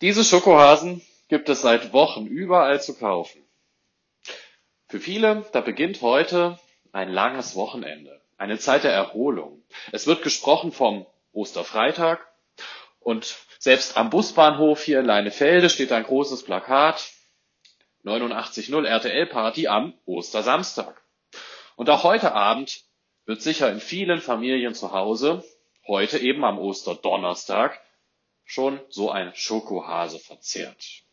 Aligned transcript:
Diese 0.00 0.24
Schokohasen 0.24 1.02
gibt 1.28 1.50
es 1.50 1.60
seit 1.60 1.92
Wochen 1.92 2.26
überall 2.26 2.80
zu 2.80 2.96
kaufen. 2.98 3.44
Für 4.88 4.98
viele, 4.98 5.44
da 5.52 5.60
beginnt 5.60 6.00
heute 6.00 6.58
ein 6.90 7.10
langes 7.12 7.54
Wochenende, 7.54 8.20
eine 8.38 8.58
Zeit 8.58 8.84
der 8.84 8.92
Erholung. 8.92 9.62
Es 9.92 10.06
wird 10.06 10.22
gesprochen 10.22 10.72
vom 10.72 11.04
Osterfreitag 11.32 12.18
und 12.98 13.36
selbst 13.58 13.98
am 13.98 14.08
Busbahnhof 14.08 14.82
hier 14.82 15.00
in 15.00 15.06
Leinefelde 15.06 15.68
steht 15.68 15.92
ein 15.92 16.04
großes 16.04 16.44
Plakat 16.44 17.12
89.0 18.04 18.86
RTL 18.86 19.26
Party 19.26 19.68
am 19.68 19.92
Ostersamstag. 20.06 21.02
Und 21.76 21.90
auch 21.90 22.04
heute 22.04 22.32
Abend 22.32 22.84
wird 23.26 23.42
sicher 23.42 23.70
in 23.70 23.80
vielen 23.80 24.22
Familien 24.22 24.74
zu 24.74 24.92
Hause, 24.92 25.44
heute 25.86 26.18
eben 26.18 26.42
am 26.44 26.58
Osterdonnerstag, 26.58 27.78
schon 28.50 28.80
so 28.88 29.12
ein 29.12 29.32
Schokohase 29.36 30.18
verzehrt. 30.18 31.04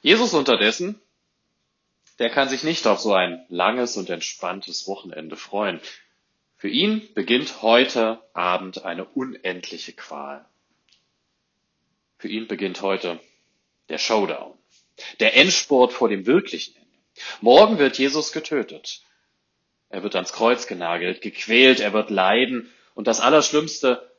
Jesus 0.00 0.34
unterdessen, 0.34 1.02
der 2.20 2.30
kann 2.30 2.48
sich 2.48 2.62
nicht 2.62 2.86
auf 2.86 3.00
so 3.00 3.12
ein 3.12 3.44
langes 3.48 3.96
und 3.96 4.08
entspanntes 4.08 4.86
Wochenende 4.86 5.36
freuen. 5.36 5.80
Für 6.58 6.68
ihn 6.68 7.12
beginnt 7.14 7.60
heute 7.60 8.22
Abend 8.34 8.84
eine 8.84 9.04
unendliche 9.04 9.92
Qual. 9.92 10.44
Für 12.18 12.28
ihn 12.28 12.46
beginnt 12.46 12.80
heute 12.80 13.18
der 13.88 13.98
Showdown, 13.98 14.56
der 15.18 15.36
Endspurt 15.36 15.92
vor 15.92 16.08
dem 16.08 16.24
wirklichen 16.24 16.76
Ende. 16.76 16.88
Morgen 17.40 17.78
wird 17.78 17.98
Jesus 17.98 18.30
getötet. 18.30 19.02
Er 19.88 20.04
wird 20.04 20.14
ans 20.14 20.32
Kreuz 20.32 20.68
genagelt, 20.68 21.20
gequält, 21.20 21.80
er 21.80 21.92
wird 21.92 22.10
leiden 22.10 22.72
und 22.94 23.08
das 23.08 23.18
Allerschlimmste, 23.18 24.11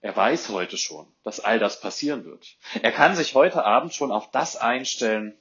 er 0.00 0.16
weiß 0.16 0.50
heute 0.50 0.76
schon, 0.76 1.06
dass 1.24 1.40
all 1.40 1.58
das 1.58 1.80
passieren 1.80 2.24
wird. 2.24 2.56
Er 2.82 2.92
kann 2.92 3.16
sich 3.16 3.34
heute 3.34 3.64
Abend 3.64 3.94
schon 3.94 4.12
auf 4.12 4.30
das 4.30 4.56
einstellen, 4.56 5.36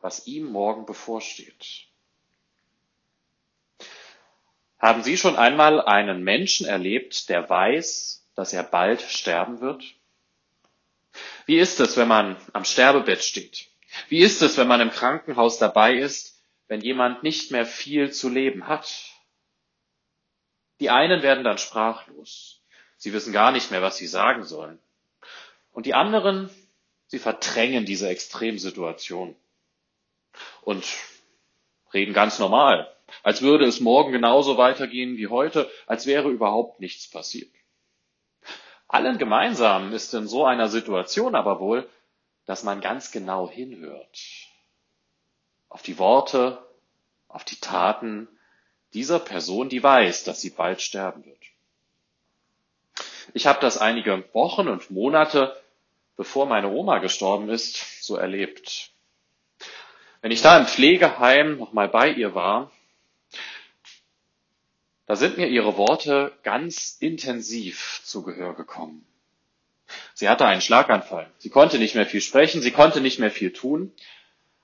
was 0.00 0.26
ihm 0.26 0.46
morgen 0.46 0.86
bevorsteht. 0.86 1.86
Haben 4.78 5.02
Sie 5.02 5.16
schon 5.16 5.36
einmal 5.36 5.80
einen 5.80 6.22
Menschen 6.22 6.66
erlebt, 6.66 7.28
der 7.28 7.48
weiß, 7.48 8.28
dass 8.34 8.52
er 8.52 8.62
bald 8.62 9.00
sterben 9.00 9.60
wird? 9.60 9.82
Wie 11.46 11.58
ist 11.58 11.80
es, 11.80 11.96
wenn 11.96 12.08
man 12.08 12.36
am 12.52 12.64
Sterbebett 12.64 13.22
steht? 13.22 13.68
Wie 14.08 14.18
ist 14.18 14.42
es, 14.42 14.58
wenn 14.58 14.68
man 14.68 14.80
im 14.80 14.90
Krankenhaus 14.90 15.58
dabei 15.58 15.94
ist, 15.94 16.42
wenn 16.68 16.80
jemand 16.80 17.22
nicht 17.22 17.52
mehr 17.52 17.64
viel 17.64 18.12
zu 18.12 18.28
leben 18.28 18.66
hat? 18.66 18.92
Die 20.80 20.90
einen 20.90 21.22
werden 21.22 21.44
dann 21.44 21.56
sprachlos. 21.56 22.55
Sie 22.96 23.12
wissen 23.12 23.32
gar 23.32 23.52
nicht 23.52 23.70
mehr, 23.70 23.82
was 23.82 23.96
sie 23.96 24.06
sagen 24.06 24.44
sollen. 24.44 24.78
Und 25.72 25.86
die 25.86 25.94
anderen, 25.94 26.50
sie 27.06 27.18
verdrängen 27.18 27.84
diese 27.84 28.08
Extremsituation 28.08 29.36
und 30.62 30.84
reden 31.92 32.14
ganz 32.14 32.38
normal, 32.38 32.90
als 33.22 33.42
würde 33.42 33.66
es 33.66 33.80
morgen 33.80 34.12
genauso 34.12 34.56
weitergehen 34.56 35.16
wie 35.16 35.28
heute, 35.28 35.70
als 35.86 36.06
wäre 36.06 36.30
überhaupt 36.30 36.80
nichts 36.80 37.08
passiert. 37.08 37.50
Allen 38.88 39.18
gemeinsam 39.18 39.92
ist 39.92 40.14
in 40.14 40.28
so 40.28 40.44
einer 40.44 40.68
Situation 40.68 41.34
aber 41.34 41.60
wohl, 41.60 41.88
dass 42.46 42.62
man 42.62 42.80
ganz 42.80 43.10
genau 43.10 43.50
hinhört. 43.50 44.18
Auf 45.68 45.82
die 45.82 45.98
Worte, 45.98 46.64
auf 47.28 47.44
die 47.44 47.56
Taten 47.56 48.28
dieser 48.94 49.18
Person, 49.18 49.68
die 49.68 49.82
weiß, 49.82 50.24
dass 50.24 50.40
sie 50.40 50.50
bald 50.50 50.80
sterben 50.80 51.24
wird. 51.24 51.42
Ich 53.36 53.46
habe 53.46 53.60
das 53.60 53.76
einige 53.76 54.24
Wochen 54.32 54.66
und 54.66 54.90
Monate, 54.90 55.54
bevor 56.16 56.46
meine 56.46 56.70
Oma 56.70 57.00
gestorben 57.00 57.50
ist, 57.50 58.02
so 58.02 58.16
erlebt. 58.16 58.92
Wenn 60.22 60.30
ich 60.30 60.40
da 60.40 60.56
im 60.56 60.64
Pflegeheim 60.64 61.58
nochmal 61.58 61.90
bei 61.90 62.08
ihr 62.08 62.34
war, 62.34 62.70
da 65.04 65.16
sind 65.16 65.36
mir 65.36 65.48
ihre 65.48 65.76
Worte 65.76 66.32
ganz 66.44 66.96
intensiv 66.98 68.00
zu 68.04 68.22
Gehör 68.22 68.54
gekommen. 68.54 69.06
Sie 70.14 70.30
hatte 70.30 70.46
einen 70.46 70.62
Schlaganfall. 70.62 71.30
Sie 71.36 71.50
konnte 71.50 71.78
nicht 71.78 71.94
mehr 71.94 72.06
viel 72.06 72.22
sprechen, 72.22 72.62
sie 72.62 72.72
konnte 72.72 73.02
nicht 73.02 73.18
mehr 73.18 73.30
viel 73.30 73.52
tun. 73.52 73.92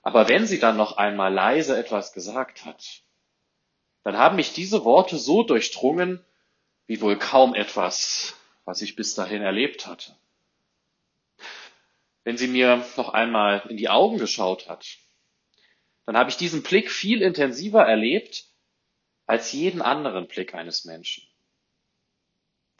Aber 0.00 0.30
wenn 0.30 0.46
sie 0.46 0.60
dann 0.60 0.78
noch 0.78 0.96
einmal 0.96 1.30
leise 1.30 1.76
etwas 1.76 2.14
gesagt 2.14 2.64
hat, 2.64 3.02
dann 4.02 4.16
haben 4.16 4.36
mich 4.36 4.54
diese 4.54 4.82
Worte 4.86 5.18
so 5.18 5.42
durchdrungen, 5.42 6.24
wie 6.86 7.02
wohl 7.02 7.18
kaum 7.18 7.54
etwas, 7.54 8.34
was 8.64 8.82
ich 8.82 8.96
bis 8.96 9.14
dahin 9.14 9.42
erlebt 9.42 9.86
hatte. 9.86 10.16
Wenn 12.24 12.36
sie 12.36 12.46
mir 12.46 12.84
noch 12.96 13.10
einmal 13.10 13.64
in 13.68 13.76
die 13.76 13.88
Augen 13.88 14.18
geschaut 14.18 14.68
hat, 14.68 14.86
dann 16.06 16.16
habe 16.16 16.30
ich 16.30 16.36
diesen 16.36 16.62
Blick 16.62 16.90
viel 16.90 17.22
intensiver 17.22 17.84
erlebt 17.84 18.46
als 19.26 19.52
jeden 19.52 19.82
anderen 19.82 20.28
Blick 20.28 20.54
eines 20.54 20.84
Menschen. 20.84 21.24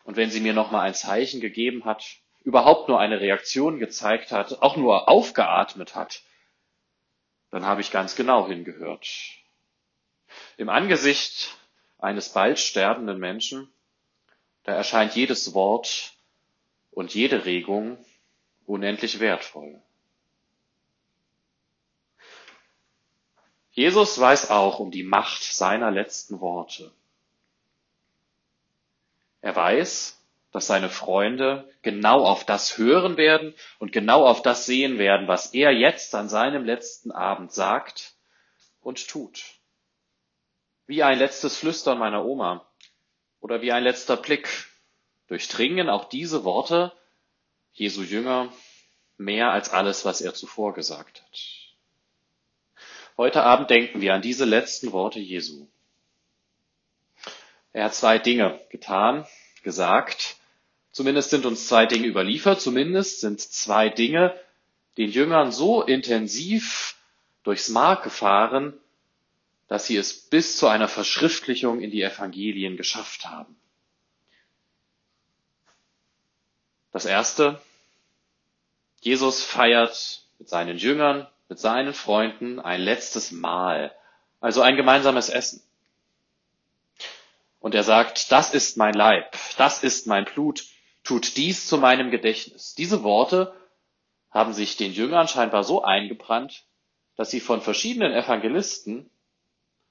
Und 0.04 0.16
wenn 0.16 0.31
sie 0.31 0.41
mir 0.41 0.53
noch 0.53 0.70
mal 0.70 0.82
ein 0.82 0.94
Zeichen 0.94 1.41
gegeben 1.41 1.84
hat, 1.84 2.04
überhaupt 2.44 2.88
nur 2.88 2.99
eine 2.99 3.20
Reaktion 3.20 3.78
gezeigt 3.78 4.32
hat, 4.32 4.60
auch 4.62 4.76
nur 4.76 5.09
aufgeatmet 5.09 5.94
hat, 5.94 6.22
dann 7.50 7.64
habe 7.64 7.81
ich 7.81 7.91
ganz 7.91 8.16
genau 8.16 8.49
hingehört. 8.49 9.09
Im 10.56 10.69
Angesicht 10.69 11.56
eines 11.99 12.31
bald 12.31 12.59
sterbenden 12.59 13.19
Menschen, 13.19 13.72
da 14.65 14.73
erscheint 14.73 15.15
jedes 15.15 15.55
Wort 15.55 16.12
und 16.91 17.15
jede 17.15 17.45
Regung 17.45 17.99
unendlich 18.67 19.21
wertvoll. 19.21 19.81
Jesus 23.73 24.21
weiß 24.21 24.50
auch 24.50 24.78
um 24.78 24.91
die 24.91 25.03
Macht 25.03 25.43
seiner 25.43 25.91
letzten 25.91 26.41
Worte. 26.41 26.93
Er 29.41 29.56
weiß, 29.56 30.23
dass 30.53 30.67
seine 30.67 30.91
Freunde 30.91 31.69
genau 31.81 32.25
auf 32.25 32.44
das 32.44 32.77
hören 32.77 33.17
werden 33.17 33.55
und 33.79 33.91
genau 33.91 34.27
auf 34.27 34.43
das 34.43 34.67
sehen 34.67 34.99
werden, 34.99 35.27
was 35.27 35.55
er 35.55 35.73
jetzt 35.73 36.15
an 36.15 36.29
seinem 36.29 36.65
letzten 36.65 37.11
Abend 37.11 37.53
sagt 37.53 38.15
und 38.83 39.09
tut. 39.09 39.43
Wie 40.87 41.03
ein 41.03 41.19
letztes 41.19 41.56
Flüstern 41.56 41.99
meiner 41.99 42.25
Oma 42.27 42.69
oder 43.43 43.61
wie 43.61 43.73
ein 43.73 43.83
letzter 43.85 44.17
Blick 44.17 44.49
durchdringen 45.27 45.91
auch 45.91 46.09
diese 46.09 46.45
Worte 46.45 46.93
Jesu 47.75 48.03
Jünger 48.03 48.53
mehr 49.19 49.51
als 49.51 49.71
alles, 49.71 50.05
was 50.05 50.21
er 50.21 50.33
zuvor 50.33 50.73
gesagt 50.73 51.23
hat. 51.23 51.41
Heute 53.19 53.43
Abend 53.43 53.69
denken 53.69 54.01
wir 54.01 54.15
an 54.15 54.23
diese 54.23 54.45
letzten 54.45 54.93
Worte 54.93 55.19
Jesu. 55.19 55.67
Er 57.73 57.85
hat 57.85 57.95
zwei 57.95 58.19
Dinge 58.19 58.61
getan, 58.71 59.27
gesagt. 59.63 60.37
Zumindest 60.93 61.31
sind 61.31 61.45
uns 61.45 61.67
zwei 61.67 61.87
Dinge 61.87 62.07
überliefert. 62.07 62.61
Zumindest 62.61 63.21
sind 63.21 63.41
zwei 63.41 63.89
Dinge 63.89 64.39
den 64.99 65.11
Jüngern 65.11 65.53
so 65.53 65.83
intensiv 65.83 66.97
durchs 67.43 67.71
Mark 67.71 68.05
gefahren, 68.05 68.79
dass 69.72 69.87
sie 69.87 69.97
es 69.97 70.12
bis 70.12 70.59
zu 70.59 70.69
einer 70.69 70.87
Verschriftlichung 70.87 71.81
in 71.81 71.91
die 71.91 72.03
Evangelien 72.03 72.77
geschafft 72.77 73.25
haben. 73.25 73.56
Das 76.93 77.06
erste, 77.06 77.59
Jesus 79.00 79.43
feiert 79.43 80.27
mit 80.38 80.50
seinen 80.50 80.77
Jüngern, 80.77 81.27
mit 81.49 81.59
seinen 81.59 81.94
Freunden 81.94 82.61
ein 82.61 82.82
letztes 82.82 83.31
Mahl, 83.32 83.97
also 84.43 84.61
ein 84.61 84.77
gemeinsames 84.77 85.31
Essen. 85.31 85.62
Und 87.59 87.75
er 87.75 87.82
sagt, 87.82 88.31
das 88.31 88.53
ist 88.53 88.77
mein 88.77 88.93
Leib, 88.93 89.34
das 89.56 89.82
ist 89.82 90.06
mein 90.06 90.27
Blut, 90.27 90.66
tut 91.03 91.38
dies 91.38 91.67
zu 91.67 91.79
meinem 91.79 92.11
Gedächtnis. 92.11 92.75
Diese 92.75 93.02
Worte 93.05 93.55
haben 94.31 94.52
sich 94.52 94.76
den 94.76 94.93
Jüngern 94.93 95.29
scheinbar 95.29 95.64
so 95.64 95.82
eingebrannt, 95.82 96.67
dass 97.17 97.31
sie 97.31 97.41
von 97.41 97.62
verschiedenen 97.62 98.12
Evangelisten 98.12 99.08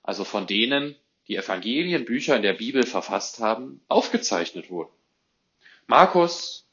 also 0.04 0.24
von 0.24 0.48
denen, 0.48 0.96
die 1.28 1.36
Evangelienbücher 1.36 2.36
in 2.36 2.42
der 2.42 2.54
Bibel 2.54 2.86
verfasst 2.86 3.40
haben, 3.40 3.82
aufgezeichnet 3.88 4.70
wurden. 4.70 4.92
Markus, 5.88 6.68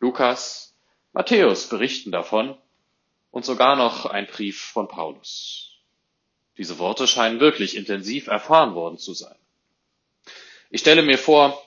Lukas, 0.00 0.74
Matthäus 1.12 1.68
berichten 1.68 2.10
davon 2.10 2.56
und 3.30 3.44
sogar 3.44 3.76
noch 3.76 4.06
ein 4.06 4.26
Brief 4.26 4.60
von 4.60 4.88
Paulus. 4.88 5.78
Diese 6.56 6.78
Worte 6.78 7.06
scheinen 7.06 7.40
wirklich 7.40 7.76
intensiv 7.76 8.26
erfahren 8.26 8.74
worden 8.74 8.98
zu 8.98 9.14
sein. 9.14 9.36
Ich 10.70 10.80
stelle 10.80 11.02
mir 11.02 11.18
vor, 11.18 11.62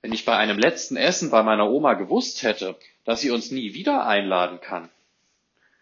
wenn 0.00 0.12
ich 0.12 0.24
bei 0.24 0.36
einem 0.36 0.58
letzten 0.58 0.96
Essen 0.96 1.30
bei 1.30 1.42
meiner 1.42 1.70
Oma 1.70 1.94
gewusst 1.94 2.42
hätte, 2.42 2.76
dass 3.04 3.20
sie 3.20 3.30
uns 3.30 3.50
nie 3.50 3.74
wieder 3.74 4.06
einladen 4.06 4.60
kann, 4.60 4.90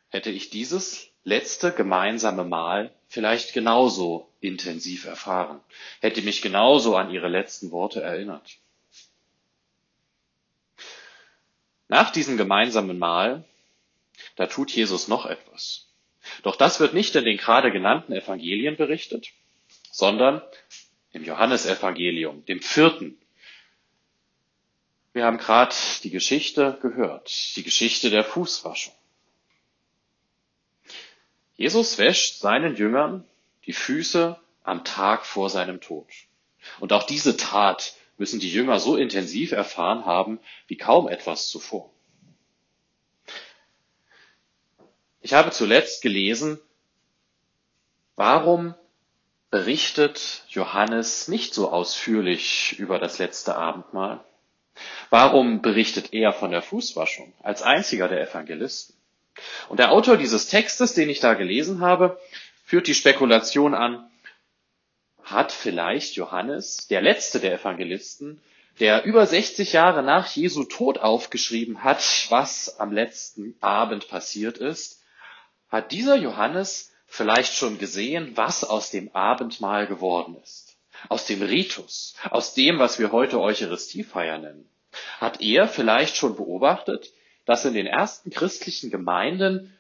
hätte 0.08 0.31
ich 0.31 0.50
dieses 0.50 1.09
letzte 1.25 1.72
gemeinsame 1.72 2.44
Mal 2.44 2.93
vielleicht 3.08 3.52
genauso 3.52 4.31
intensiv 4.40 5.05
erfahren, 5.05 5.61
hätte 6.00 6.22
mich 6.22 6.43
genauso 6.43 6.96
an 6.96 7.11
ihre 7.11 7.28
letzten 7.28 7.70
Worte 7.70 8.02
erinnert. 8.02 8.58
Nach 11.88 12.11
diesem 12.11 12.37
gemeinsamen 12.37 12.99
Mahl, 12.99 13.44
da 14.37 14.46
tut 14.46 14.70
Jesus 14.70 15.08
noch 15.08 15.26
etwas. 15.26 15.88
Doch 16.43 16.56
das 16.56 16.78
wird 16.81 16.94
nicht 16.94 17.17
in 17.17 17.25
den 17.25 17.37
gerade 17.37 17.72
genannten 17.72 18.12
Evangelien 18.12 18.76
berichtet, 18.76 19.31
sondern 19.90 20.40
im 21.12 21.25
Johannesevangelium, 21.25 22.44
dem 22.46 22.62
vierten. 22.62 23.19
Wir 25.12 25.25
haben 25.25 25.38
gerade 25.38 25.75
die 26.05 26.11
Geschichte 26.11 26.78
gehört, 26.81 27.56
die 27.56 27.64
Geschichte 27.64 28.11
der 28.11 28.22
Fußwaschung. 28.22 28.94
Jesus 31.60 31.98
wäscht 31.98 32.40
seinen 32.40 32.74
Jüngern 32.74 33.22
die 33.66 33.74
Füße 33.74 34.40
am 34.62 34.82
Tag 34.82 35.26
vor 35.26 35.50
seinem 35.50 35.82
Tod. 35.82 36.06
Und 36.78 36.94
auch 36.94 37.02
diese 37.02 37.36
Tat 37.36 37.96
müssen 38.16 38.40
die 38.40 38.50
Jünger 38.50 38.80
so 38.80 38.96
intensiv 38.96 39.52
erfahren 39.52 40.06
haben 40.06 40.40
wie 40.68 40.78
kaum 40.78 41.06
etwas 41.06 41.50
zuvor. 41.50 41.90
Ich 45.20 45.34
habe 45.34 45.50
zuletzt 45.50 46.00
gelesen, 46.00 46.58
warum 48.16 48.74
berichtet 49.50 50.44
Johannes 50.48 51.28
nicht 51.28 51.52
so 51.52 51.70
ausführlich 51.70 52.78
über 52.78 52.98
das 52.98 53.18
letzte 53.18 53.54
Abendmahl? 53.56 54.24
Warum 55.10 55.60
berichtet 55.60 56.14
er 56.14 56.32
von 56.32 56.52
der 56.52 56.62
Fußwaschung 56.62 57.34
als 57.42 57.60
einziger 57.60 58.08
der 58.08 58.26
Evangelisten? 58.26 58.98
Und 59.69 59.78
der 59.78 59.92
Autor 59.92 60.16
dieses 60.16 60.48
Textes, 60.48 60.94
den 60.94 61.08
ich 61.08 61.20
da 61.20 61.34
gelesen 61.34 61.81
habe, 61.81 62.20
führt 62.64 62.87
die 62.87 62.94
Spekulation 62.94 63.75
an, 63.75 64.10
hat 65.22 65.52
vielleicht 65.52 66.16
Johannes, 66.16 66.88
der 66.88 67.02
letzte 67.02 67.40
der 67.40 67.54
Evangelisten, 67.54 68.40
der 68.81 69.04
über 69.04 69.26
60 69.26 69.72
Jahre 69.72 70.02
nach 70.02 70.26
Jesu 70.28 70.64
Tod 70.64 70.98
aufgeschrieben 70.98 71.84
hat, 71.84 72.02
was 72.31 72.81
am 72.81 72.92
letzten 72.92 73.54
Abend 73.60 74.08
passiert 74.08 74.58
ist, 74.58 75.02
hat 75.69 75.93
dieser 75.93 76.16
Johannes 76.16 76.93
vielleicht 77.06 77.54
schon 77.54 77.78
gesehen, 77.78 78.32
was 78.36 78.64
aus 78.64 78.90
dem 78.90 79.14
Abendmahl 79.14 79.86
geworden 79.86 80.36
ist. 80.43 80.76
Aus 81.08 81.26
dem 81.26 81.43
Ritus, 81.43 82.14
aus 82.31 82.54
dem, 82.54 82.78
was 82.78 82.98
wir 82.98 83.12
heute 83.12 83.40
Eucharistiefeier 83.40 84.38
nennen. 84.38 84.69
Hat 85.19 85.40
er 85.40 85.69
vielleicht 85.69 86.16
schon 86.16 86.36
beobachtet, 86.36 87.12
dass 87.50 87.64
in 87.64 87.75
den 87.75 87.88
ersten 87.88 88.31
christlichen 88.31 88.93
Gemeinden 88.93 89.76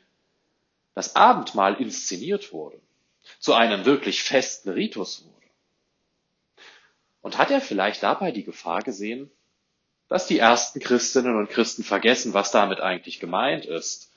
das 0.96 1.14
Abendmahl 1.14 1.80
inszeniert 1.80 2.52
wurde, 2.52 2.80
zu 3.38 3.54
einem 3.54 3.84
wirklich 3.84 4.24
festen 4.24 4.70
Ritus 4.70 5.24
wurde. 5.24 5.46
Und 7.22 7.38
hat 7.38 7.52
er 7.52 7.60
vielleicht 7.60 8.02
dabei 8.02 8.32
die 8.32 8.42
Gefahr 8.42 8.82
gesehen, 8.82 9.30
dass 10.08 10.26
die 10.26 10.40
ersten 10.40 10.80
Christinnen 10.80 11.36
und 11.36 11.48
Christen 11.48 11.84
vergessen, 11.84 12.34
was 12.34 12.50
damit 12.50 12.80
eigentlich 12.80 13.20
gemeint 13.20 13.66
ist? 13.66 14.10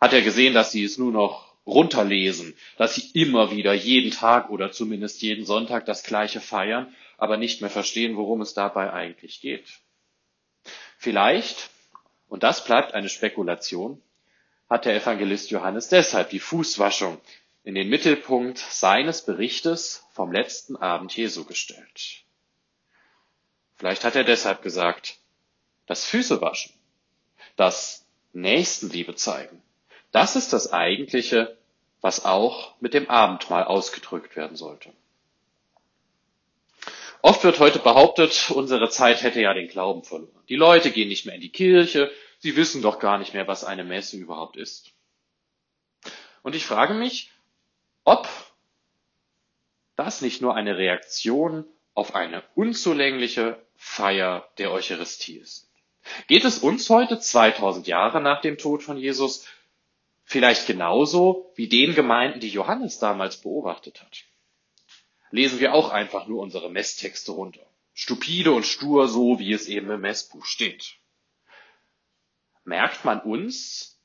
Hat 0.00 0.12
er 0.12 0.22
gesehen, 0.22 0.54
dass 0.54 0.70
sie 0.70 0.84
es 0.84 0.98
nur 0.98 1.10
noch 1.10 1.52
runterlesen, 1.66 2.54
dass 2.76 2.94
sie 2.94 3.10
immer 3.20 3.50
wieder 3.50 3.74
jeden 3.74 4.12
Tag 4.12 4.50
oder 4.50 4.70
zumindest 4.70 5.20
jeden 5.20 5.46
Sonntag 5.46 5.84
das 5.84 6.04
gleiche 6.04 6.40
feiern, 6.40 6.94
aber 7.18 7.38
nicht 7.38 7.60
mehr 7.60 7.70
verstehen, 7.70 8.16
worum 8.16 8.40
es 8.40 8.54
dabei 8.54 8.92
eigentlich 8.92 9.40
geht? 9.40 9.66
Vielleicht, 10.96 11.70
und 12.28 12.42
das 12.42 12.64
bleibt 12.64 12.94
eine 12.94 13.08
Spekulation, 13.08 14.02
hat 14.68 14.84
der 14.84 14.96
Evangelist 14.96 15.50
Johannes 15.50 15.88
deshalb 15.88 16.30
die 16.30 16.40
Fußwaschung 16.40 17.20
in 17.62 17.74
den 17.74 17.88
Mittelpunkt 17.88 18.58
seines 18.58 19.22
Berichtes 19.22 20.04
vom 20.12 20.32
letzten 20.32 20.76
Abend 20.76 21.16
Jesu 21.16 21.44
gestellt. 21.44 22.24
Vielleicht 23.76 24.04
hat 24.04 24.16
er 24.16 24.24
deshalb 24.24 24.62
gesagt, 24.62 25.18
das 25.86 26.04
Füße 26.04 26.40
waschen, 26.40 26.72
das 27.56 28.06
Nächstenliebe 28.32 29.14
zeigen, 29.14 29.62
das 30.10 30.36
ist 30.36 30.52
das 30.52 30.72
Eigentliche, 30.72 31.56
was 32.00 32.24
auch 32.24 32.74
mit 32.80 32.94
dem 32.94 33.10
Abendmahl 33.10 33.64
ausgedrückt 33.64 34.36
werden 34.36 34.56
sollte. 34.56 34.92
Oft 37.26 37.42
wird 37.42 37.58
heute 37.58 37.80
behauptet, 37.80 38.52
unsere 38.52 38.88
Zeit 38.88 39.24
hätte 39.24 39.40
ja 39.40 39.52
den 39.52 39.66
Glauben 39.66 40.04
verloren. 40.04 40.44
Die 40.48 40.54
Leute 40.54 40.92
gehen 40.92 41.08
nicht 41.08 41.26
mehr 41.26 41.34
in 41.34 41.40
die 41.40 41.50
Kirche, 41.50 42.08
sie 42.38 42.54
wissen 42.54 42.82
doch 42.82 43.00
gar 43.00 43.18
nicht 43.18 43.34
mehr, 43.34 43.48
was 43.48 43.64
eine 43.64 43.82
Messe 43.82 44.16
überhaupt 44.16 44.56
ist. 44.56 44.92
Und 46.44 46.54
ich 46.54 46.64
frage 46.64 46.94
mich, 46.94 47.32
ob 48.04 48.28
das 49.96 50.22
nicht 50.22 50.40
nur 50.40 50.54
eine 50.54 50.78
Reaktion 50.78 51.64
auf 51.94 52.14
eine 52.14 52.44
unzulängliche 52.54 53.60
Feier 53.74 54.48
der 54.58 54.70
Eucharistie 54.70 55.38
ist. 55.38 55.68
Geht 56.28 56.44
es 56.44 56.60
uns 56.60 56.88
heute, 56.90 57.18
2000 57.18 57.88
Jahre 57.88 58.20
nach 58.20 58.40
dem 58.40 58.56
Tod 58.56 58.84
von 58.84 58.98
Jesus, 58.98 59.48
vielleicht 60.22 60.68
genauso 60.68 61.50
wie 61.56 61.66
den 61.66 61.96
Gemeinden, 61.96 62.38
die 62.38 62.50
Johannes 62.50 63.00
damals 63.00 63.38
beobachtet 63.38 64.00
hat? 64.00 64.26
Lesen 65.30 65.60
wir 65.60 65.74
auch 65.74 65.90
einfach 65.90 66.26
nur 66.26 66.40
unsere 66.42 66.70
Messtexte 66.70 67.32
runter. 67.32 67.66
Stupide 67.94 68.52
und 68.52 68.66
stur, 68.66 69.08
so 69.08 69.38
wie 69.38 69.52
es 69.52 69.68
eben 69.68 69.90
im 69.90 70.02
Messbuch 70.02 70.44
steht. 70.44 70.96
Merkt 72.64 73.04
man 73.04 73.20
uns, 73.20 74.00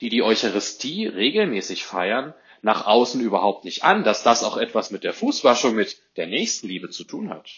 die 0.00 0.08
die 0.08 0.22
Eucharistie 0.22 1.06
regelmäßig 1.06 1.84
feiern, 1.84 2.34
nach 2.60 2.86
außen 2.86 3.20
überhaupt 3.20 3.64
nicht 3.64 3.84
an, 3.84 4.04
dass 4.04 4.22
das 4.22 4.44
auch 4.44 4.56
etwas 4.56 4.90
mit 4.90 5.04
der 5.04 5.12
Fußwaschung, 5.12 5.74
mit 5.74 6.00
der 6.16 6.26
Nächstenliebe 6.26 6.90
zu 6.90 7.04
tun 7.04 7.30
hat. 7.30 7.50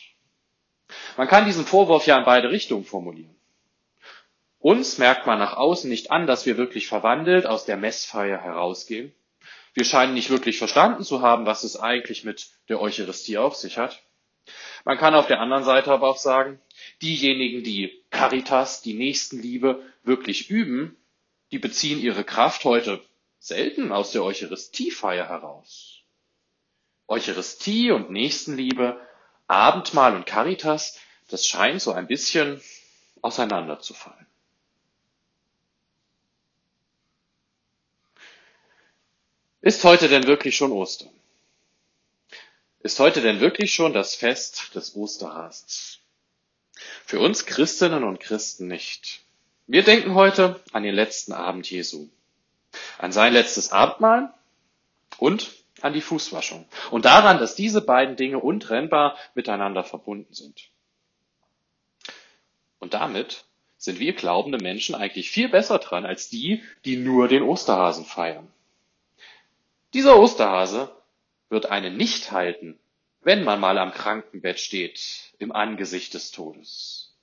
Man 1.16 1.28
kann 1.28 1.46
diesen 1.46 1.66
Vorwurf 1.66 2.06
ja 2.06 2.18
in 2.18 2.24
beide 2.24 2.50
Richtungen 2.50 2.84
formulieren. 2.84 3.34
Uns 4.58 4.96
merkt 4.96 5.26
man 5.26 5.38
nach 5.38 5.58
außen 5.58 5.90
nicht 5.90 6.10
an, 6.10 6.26
dass 6.26 6.46
wir 6.46 6.56
wirklich 6.56 6.86
verwandelt 6.86 7.44
aus 7.44 7.66
der 7.66 7.76
Messfeier 7.76 8.38
herausgehen. 8.38 9.14
Wir 9.74 9.84
scheinen 9.84 10.14
nicht 10.14 10.30
wirklich 10.30 10.58
verstanden 10.58 11.02
zu 11.02 11.20
haben, 11.20 11.46
was 11.46 11.64
es 11.64 11.76
eigentlich 11.76 12.24
mit 12.24 12.48
der 12.68 12.80
Eucharistie 12.80 13.38
auf 13.38 13.56
sich 13.56 13.76
hat. 13.76 14.02
Man 14.84 14.98
kann 14.98 15.14
auf 15.14 15.26
der 15.26 15.40
anderen 15.40 15.64
Seite 15.64 15.90
aber 15.90 16.08
auch 16.08 16.18
sagen, 16.18 16.60
diejenigen, 17.02 17.64
die 17.64 18.02
Caritas, 18.10 18.82
die 18.82 18.94
Nächstenliebe 18.94 19.82
wirklich 20.04 20.50
üben, 20.50 20.96
die 21.50 21.58
beziehen 21.58 22.00
ihre 22.00 22.24
Kraft 22.24 22.64
heute 22.64 23.02
selten 23.38 23.92
aus 23.92 24.12
der 24.12 24.22
Eucharistiefeier 24.22 25.28
heraus. 25.28 26.02
Eucharistie 27.08 27.90
und 27.90 28.10
Nächstenliebe, 28.10 29.00
Abendmahl 29.46 30.14
und 30.14 30.26
Caritas, 30.26 30.98
das 31.28 31.46
scheint 31.46 31.82
so 31.82 31.92
ein 31.92 32.06
bisschen 32.06 32.62
auseinanderzufallen. 33.22 34.23
Ist 39.64 39.82
heute 39.82 40.08
denn 40.08 40.26
wirklich 40.26 40.54
schon 40.54 40.72
Ostern? 40.72 41.08
Ist 42.80 43.00
heute 43.00 43.22
denn 43.22 43.40
wirklich 43.40 43.72
schon 43.72 43.94
das 43.94 44.14
Fest 44.14 44.74
des 44.74 44.94
Osterhasens? 44.94 46.00
Für 47.06 47.18
uns 47.18 47.46
Christinnen 47.46 48.04
und 48.04 48.20
Christen 48.20 48.66
nicht. 48.66 49.22
Wir 49.66 49.82
denken 49.82 50.14
heute 50.14 50.60
an 50.72 50.82
den 50.82 50.94
letzten 50.94 51.32
Abend 51.32 51.70
Jesu 51.70 52.10
an 52.98 53.10
sein 53.10 53.32
letztes 53.32 53.72
Abendmahl 53.72 54.34
und 55.16 55.50
an 55.80 55.94
die 55.94 56.02
Fußwaschung 56.02 56.66
und 56.90 57.06
daran, 57.06 57.38
dass 57.38 57.54
diese 57.54 57.80
beiden 57.80 58.16
Dinge 58.16 58.40
untrennbar 58.40 59.16
miteinander 59.34 59.82
verbunden 59.82 60.34
sind. 60.34 60.68
Und 62.80 62.92
damit 62.92 63.46
sind 63.78 63.98
wir 63.98 64.12
glaubende 64.12 64.58
Menschen 64.58 64.94
eigentlich 64.94 65.30
viel 65.30 65.48
besser 65.48 65.78
dran 65.78 66.04
als 66.04 66.28
die, 66.28 66.62
die 66.84 66.98
nur 66.98 67.28
den 67.28 67.42
Osterhasen 67.42 68.04
feiern. 68.04 68.46
Dieser 69.94 70.18
Osterhase 70.18 70.92
wird 71.48 71.66
einen 71.66 71.96
nicht 71.96 72.32
halten, 72.32 72.80
wenn 73.20 73.44
man 73.44 73.60
mal 73.60 73.78
am 73.78 73.92
Krankenbett 73.92 74.58
steht, 74.58 75.32
im 75.38 75.52
Angesicht 75.52 76.14
des 76.14 76.32
Todes. 76.32 77.14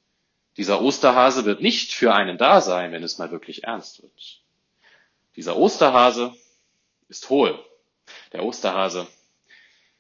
Dieser 0.56 0.82
Osterhase 0.82 1.44
wird 1.44 1.62
nicht 1.62 1.92
für 1.92 2.14
einen 2.14 2.38
da 2.38 2.62
sein, 2.62 2.94
wenn 2.94 3.04
es 3.04 3.18
mal 3.18 3.30
wirklich 3.30 3.66
ernst 3.66 4.02
wird. 4.02 4.42
Dieser 5.36 5.58
Osterhase 5.58 6.34
ist 7.10 7.30
hohl. 7.30 7.62
Der 8.32 8.44
Osterhase, 8.46 9.06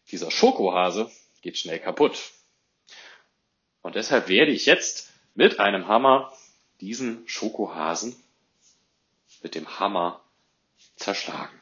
dieser 0.10 0.32
Schokohase 0.32 1.12
geht 1.42 1.58
schnell 1.58 1.80
kaputt. 1.80 2.32
Und 3.82 3.96
deshalb 3.96 4.30
werde 4.30 4.54
ich 4.54 4.66
jetzt 4.66 5.12
mit 5.36 5.60
einem 5.60 5.90
Hammer 5.90 6.32
diesen 6.80 7.28
Schokohasen 7.28 8.16
mit 9.44 9.56
dem 9.56 9.80
Hammer 9.80 10.22
zerschlagen. 10.96 11.61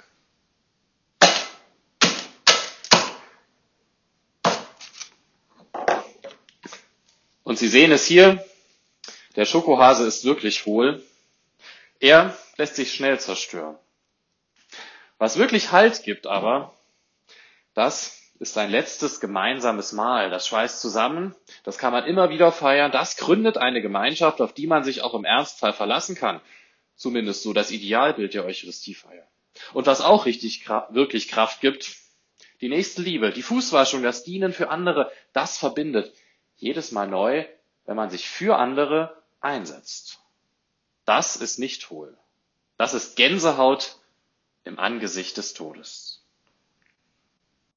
Und 7.50 7.58
Sie 7.58 7.68
sehen 7.68 7.92
es 7.92 8.06
hier, 8.06 8.46
der 9.36 9.46
Schokohase 9.46 10.06
ist 10.06 10.24
wirklich 10.24 10.68
hohl. 10.68 11.04
Er 12.00 12.38
lässt 12.58 12.76
sich 12.76 12.94
schnell 12.94 13.20
zerstören. 13.20 13.76
Was 15.18 15.40
wirklich 15.40 15.72
Halt 15.72 16.04
gibt 16.04 16.28
aber, 16.28 16.76
das 17.74 18.22
ist 18.38 18.56
ein 18.60 18.70
letztes 18.70 19.20
gemeinsames 19.20 19.94
Mahl. 19.94 20.30
Das 20.30 20.46
schweißt 20.46 20.80
zusammen, 20.80 21.34
das 21.64 21.80
kann 21.80 21.92
man 21.92 22.06
immer 22.06 22.30
wieder 22.30 22.52
feiern. 22.52 22.92
Das 22.92 23.18
gründet 23.18 23.58
eine 23.58 23.82
Gemeinschaft, 23.82 24.42
auf 24.42 24.54
die 24.54 24.68
man 24.68 24.84
sich 24.84 25.02
auch 25.02 25.16
im 25.16 25.26
Ernstfall 25.26 25.74
verlassen 25.74 26.14
kann. 26.14 26.42
Zumindest 26.96 27.42
so 27.42 27.52
das 27.52 27.72
Idealbild 27.72 28.36
der 28.36 28.46
Eucharistiefeier. 28.46 29.28
Und 29.74 29.88
was 29.88 30.02
auch 30.02 30.28
richtig 30.28 30.70
wirklich 30.92 31.28
Kraft 31.30 31.62
gibt, 31.62 31.96
die 32.62 32.70
nächste 32.70 33.02
Liebe, 33.02 33.32
die 33.32 33.42
Fußwaschung, 33.42 34.04
das 34.04 34.24
Dienen 34.24 34.54
für 34.54 34.70
andere, 34.70 35.12
das 35.34 35.58
verbindet 35.58 36.14
jedes 36.60 36.92
Mal 36.92 37.08
neu, 37.08 37.46
wenn 37.86 37.96
man 37.96 38.10
sich 38.10 38.30
für 38.30 38.58
andere 38.58 39.22
einsetzt. 39.42 40.20
Das 41.06 41.36
ist 41.36 41.58
nicht 41.58 41.90
hohl. 41.90 42.16
Das 42.78 42.94
ist 42.94 43.16
Gänsehaut 43.16 43.98
im 44.64 44.78
Angesicht 44.78 45.38
des 45.38 45.54
Todes. 45.54 46.09